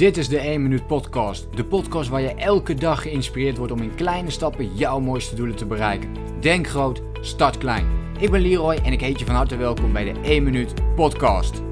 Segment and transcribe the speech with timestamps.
[0.00, 1.56] Dit is de 1 Minuut Podcast.
[1.56, 5.56] De podcast waar je elke dag geïnspireerd wordt om in kleine stappen jouw mooiste doelen
[5.56, 6.40] te bereiken.
[6.40, 8.14] Denk groot, start klein.
[8.18, 11.62] Ik ben Leroy en ik heet je van harte welkom bij de 1 Minuut Podcast.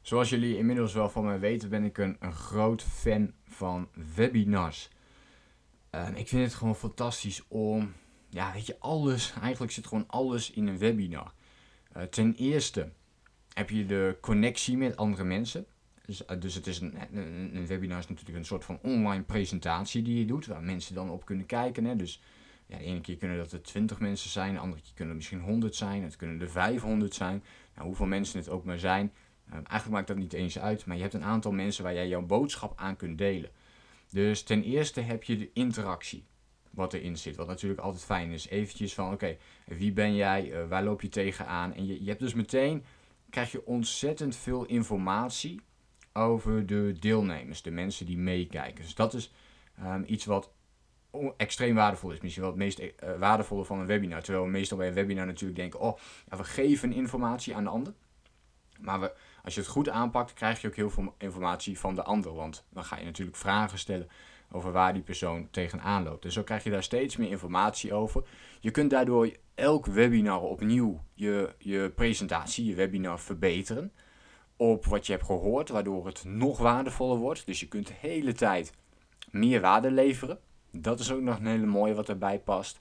[0.00, 4.88] Zoals jullie inmiddels wel van mij weten, ben ik een, groot fan van webinars.
[5.90, 7.92] Ehm, ik vind het gewoon fantastisch om,
[8.28, 11.32] ja, weet je, alles, eigenlijk zit gewoon alles in een webinar.
[11.96, 12.92] Uh, ten eerste
[13.54, 15.66] heb je de connectie met andere mensen.
[16.06, 16.94] Dus, eh, dus het is een,
[17.56, 21.10] een, webinar is natuurlijk een soort van online presentatie die je doet, waar mensen dan
[21.10, 21.84] op kunnen kijken.
[21.84, 21.96] Hè.
[21.96, 22.20] Dus
[22.66, 25.18] ja, de ene keer kunnen dat er 20 mensen zijn, de andere keer kunnen er
[25.18, 27.44] misschien 100 zijn, het kunnen er 500 zijn.
[27.74, 29.12] Nou, hoeveel mensen het ook maar zijn,
[29.48, 32.08] uh, eigenlijk maakt dat niet eens uit, maar je hebt een aantal mensen waar jij
[32.08, 33.50] jouw boodschap aan kunt delen.
[34.10, 36.24] Dus ten eerste heb je de interactie
[36.70, 37.36] wat erin zit.
[37.36, 38.48] Wat natuurlijk altijd fijn is.
[38.48, 40.50] Eventjes van oké, wie ben jij?
[40.50, 41.74] Uh, waar loop je tegenaan?
[41.74, 42.84] En je, je hebt dus meteen
[43.32, 45.60] krijg je ontzettend veel informatie
[46.12, 48.84] over de deelnemers, de mensen die meekijken.
[48.84, 49.32] Dus dat is
[49.80, 50.50] um, iets wat
[51.36, 52.20] extreem waardevol is.
[52.20, 54.22] Misschien wel het meest uh, waardevolle van een webinar.
[54.22, 55.98] Terwijl we meestal bij een webinar natuurlijk denken, oh,
[56.28, 57.94] we geven informatie aan de ander.
[58.80, 59.12] Maar we,
[59.44, 62.34] als je het goed aanpakt, krijg je ook heel veel informatie van de ander.
[62.34, 64.08] Want dan ga je natuurlijk vragen stellen
[64.50, 66.22] over waar die persoon tegenaan loopt.
[66.22, 68.24] Dus zo krijg je daar steeds meer informatie over.
[68.60, 73.92] Je kunt daardoor elk webinar opnieuw je, je presentatie, je webinar verbeteren.
[74.56, 77.46] Op wat je hebt gehoord, waardoor het nog waardevoller wordt.
[77.46, 78.72] Dus je kunt de hele tijd
[79.30, 80.38] meer waarde leveren.
[80.70, 82.80] Dat is ook nog een hele mooie wat erbij past.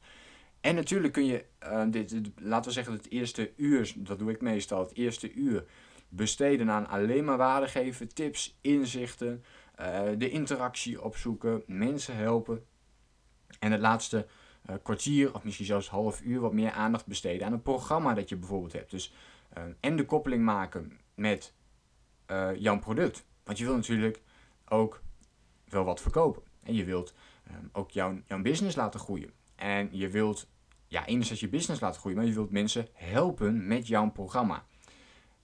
[0.61, 4.41] En natuurlijk kun je, uh, dit, laten we zeggen, het eerste uur, dat doe ik
[4.41, 5.65] meestal, het eerste uur
[6.09, 9.43] besteden aan alleen maar waarde geven, tips, inzichten,
[9.79, 12.65] uh, de interactie opzoeken, mensen helpen.
[13.59, 14.27] En het laatste
[14.83, 18.35] kwartier of misschien zelfs half uur wat meer aandacht besteden aan een programma dat je
[18.35, 18.91] bijvoorbeeld hebt.
[18.91, 19.13] Dus,
[19.57, 21.53] uh, en de koppeling maken met
[22.57, 23.25] jouw product.
[23.43, 24.21] Want je wilt natuurlijk
[24.67, 25.01] ook
[25.65, 26.43] wel wat verkopen.
[26.63, 27.13] En je wilt
[27.71, 29.31] ook jouw, jouw business laten groeien.
[29.55, 30.47] En je wilt,
[30.87, 34.65] ja, enerzijds je business laten groeien, maar je wilt mensen helpen met jouw programma.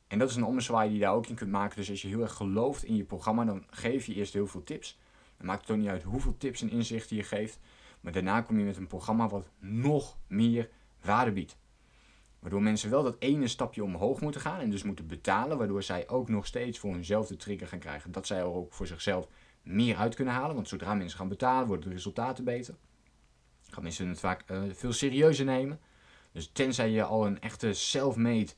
[0.07, 1.75] En dat is een ommezwaai die je daar ook in kunt maken.
[1.75, 4.63] Dus als je heel erg gelooft in je programma, dan geef je eerst heel veel
[4.63, 4.99] tips.
[5.37, 7.59] Dan maakt het ook niet uit hoeveel tips en inzichten je geeft.
[8.07, 10.69] Maar daarna kom je met een programma wat nog meer
[11.01, 11.57] waarde biedt.
[12.39, 15.57] Waardoor mensen wel dat ene stapje omhoog moeten gaan en dus moeten betalen.
[15.57, 18.11] Waardoor zij ook nog steeds voor hunzelf de trigger gaan krijgen.
[18.11, 19.27] Dat zij er ook voor zichzelf
[19.63, 20.55] meer uit kunnen halen.
[20.55, 22.75] Want zodra mensen gaan betalen, worden de resultaten beter.
[23.69, 25.79] Gaan mensen het vaak uh, veel serieuzer nemen.
[26.31, 28.51] Dus tenzij je al een echte self-made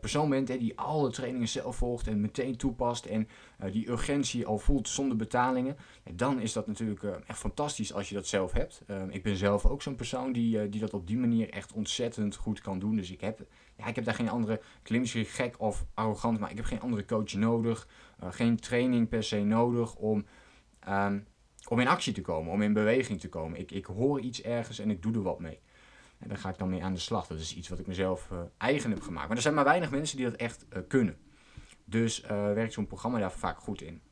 [0.00, 3.28] persoon bent die alle trainingen zelf volgt en meteen toepast en
[3.64, 5.76] uh, die urgentie al voelt zonder betalingen,
[6.12, 8.82] dan is dat natuurlijk uh, echt fantastisch als je dat zelf hebt.
[9.08, 12.60] ik ben zelf ook zo'n persoon die, die dat op die manier echt ontzettend goed
[12.60, 12.96] kan doen.
[12.96, 13.46] Dus ik heb,
[13.76, 17.04] ja, ik heb daar geen andere, klinkt gek of arrogant, maar ik heb geen andere
[17.04, 17.88] coach nodig,
[18.20, 20.24] geen training per se nodig om,
[20.88, 21.26] um,
[21.68, 23.58] om in actie te komen, om in beweging te komen.
[23.58, 25.60] Ik, ik hoor iets ergens en ik doe er wat mee.
[26.22, 27.26] En daar ga ik dan mee aan de slag.
[27.26, 29.28] Dat is iets wat ik mezelf uh, eigen heb gemaakt.
[29.28, 31.16] Maar er zijn maar weinig mensen die dat echt uh, kunnen.
[31.84, 34.02] Dus uh, werkt zo'n programma daar vaak goed in.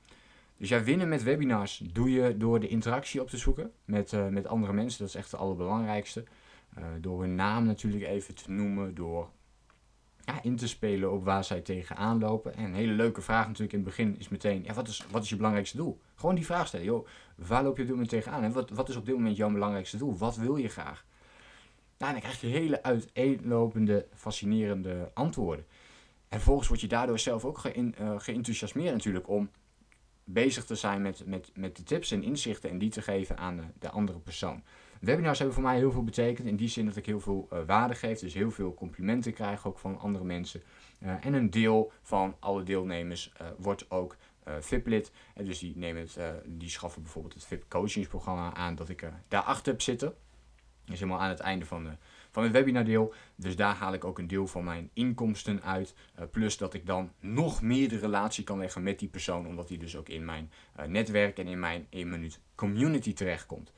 [0.56, 4.47] Dus ja, winnen met webinars doe je door de interactie op te zoeken met, met
[4.47, 4.98] andere mensen.
[4.98, 6.25] Dat is echt het allerbelangrijkste.
[7.00, 8.94] door hun naam natuurlijk even te noemen.
[8.94, 9.31] Door
[10.25, 12.54] ja, in te spelen op waar zij tegenaan lopen.
[12.54, 14.65] En een hele leuke vraag natuurlijk in het begin is meteen...
[14.65, 16.00] Ja, wat, is, wat is je belangrijkste doel?
[16.15, 16.87] Gewoon die vraag stellen.
[16.87, 17.06] Joh,
[17.37, 18.42] waar loop je op dit moment tegenaan?
[18.42, 20.16] En wat, wat is op dit moment jouw belangrijkste doel?
[20.16, 21.04] Wat wil je graag?
[22.00, 25.65] Nou, dan krijg je hele uiteenlopende, fascinerende antwoorden.
[26.28, 29.50] En vervolgens word je daardoor zelf ook ge geenthousiasmeerd natuurlijk om
[30.25, 33.56] bezig te zijn met, met, met de tips en inzichten en die te geven aan
[33.56, 34.62] de, de andere persoon.
[35.00, 37.59] Webinars hebben voor mij heel veel betekend in die zin dat ik heel veel uh,
[37.66, 40.62] waarde geef, dus heel veel complimenten krijg ook van andere mensen.
[41.03, 44.16] Uh, en een deel van alle deelnemers wordt ook
[44.60, 45.12] VIP-lid.
[45.34, 46.09] En dus die, nemen
[46.47, 50.15] die schaffen bijvoorbeeld het VIP-coachingsprogramma aan dat ik daarachter heb zitten
[50.93, 51.91] is helemaal aan het einde van, de,
[52.31, 53.15] van het webinardeel.
[53.37, 55.95] Dus daar haal ik ook een deel van mijn inkomsten uit.
[56.19, 59.47] Uh, plus dat ik dan nog meer de relatie kan leggen met die persoon.
[59.47, 60.51] Omdat die dus ook in mijn
[60.81, 63.72] uh, netwerk en in mijn 1 minuut community terechtkomt.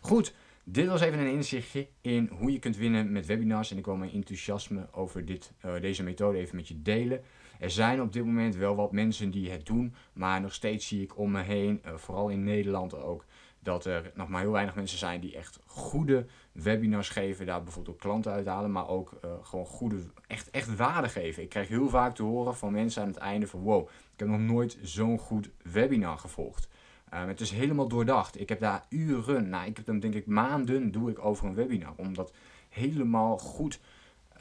[0.00, 0.34] Goed,
[0.64, 3.70] dit was even een inzichtje in hoe je kunt winnen met webinars.
[3.70, 7.22] En ik wil mijn enthousiasme over dit, uh, deze methode even met je delen.
[7.58, 9.94] Er zijn op dit moment wel wat mensen die het doen.
[10.12, 13.24] Maar nog steeds zie ik om me heen, vooral in Nederland ook
[13.60, 17.98] dat er nog maar heel weinig mensen zijn die echt goede webinars geven, daar bijvoorbeeld
[17.98, 19.96] klanten uithalen, maar ook uh, gewoon goede,
[20.26, 21.42] echt, echt waarde geven.
[21.42, 24.28] Ik krijg heel vaak te horen van mensen aan het einde van wow, ik heb
[24.28, 26.68] nog nooit zo'n goed webinar gevolgd.
[27.14, 28.40] Um, het is helemaal doordacht.
[28.40, 31.54] Ik heb daar uren, nou ik heb dan denk ik maanden doe ik over een
[31.54, 32.32] webinar, om dat
[32.68, 33.80] helemaal goed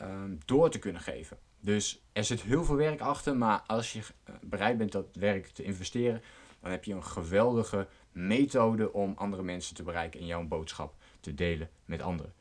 [0.01, 1.37] um, door te kunnen geven.
[1.59, 5.47] Dus er zit heel veel werk achter, maar als je eh, bereid bent dat werk
[5.47, 6.21] te investeren,
[6.61, 7.87] dan heb je een geweldige
[8.17, 12.33] methode om andere mensen te bereiken en jouw boodschap te delen met anderen.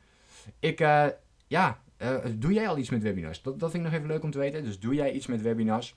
[0.59, 1.05] Ik, uh,
[1.47, 3.41] ja, uh, doe jij al iets met webinars?
[3.41, 4.63] Dat, dat vind ik nog even leuk om te weten.
[4.63, 5.95] Dus doe jij iets met webinars?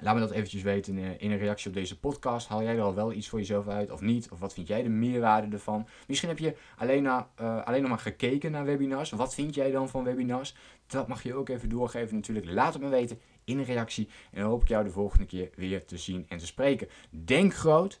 [0.00, 2.48] Laat me dat eventjes weten in, in, een reactie op deze podcast.
[2.48, 4.28] Haal jij er al wel iets voor jezelf uit of niet?
[4.30, 5.88] Of wat vind jij de meerwaarde ervan?
[6.06, 7.22] Misschien heb je alleen, uh,
[7.64, 9.10] alleen nog maar gekeken naar webinars.
[9.10, 10.54] Wat vind jij dan van webinars?
[10.86, 12.50] Dat mag je ook even doorgeven natuurlijk.
[12.50, 14.08] Laat het me weten in een reactie.
[14.32, 16.88] En dan hoop ik jou de volgende keer weer te zien en te spreken.
[17.10, 18.00] Denk groot,